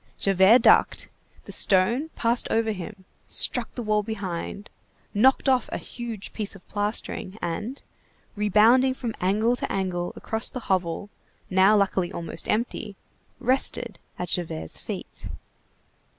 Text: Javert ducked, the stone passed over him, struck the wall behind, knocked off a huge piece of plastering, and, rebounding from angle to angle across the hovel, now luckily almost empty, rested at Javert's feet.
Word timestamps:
Javert 0.17 0.63
ducked, 0.63 1.09
the 1.45 1.51
stone 1.51 2.09
passed 2.15 2.47
over 2.49 2.71
him, 2.71 3.05
struck 3.27 3.75
the 3.75 3.83
wall 3.83 4.01
behind, 4.01 4.67
knocked 5.13 5.47
off 5.47 5.69
a 5.71 5.77
huge 5.77 6.33
piece 6.33 6.55
of 6.55 6.67
plastering, 6.67 7.37
and, 7.39 7.83
rebounding 8.35 8.95
from 8.95 9.13
angle 9.21 9.55
to 9.57 9.71
angle 9.71 10.11
across 10.15 10.49
the 10.49 10.61
hovel, 10.61 11.11
now 11.51 11.77
luckily 11.77 12.11
almost 12.11 12.49
empty, 12.49 12.95
rested 13.39 13.99
at 14.17 14.29
Javert's 14.29 14.79
feet. 14.79 15.27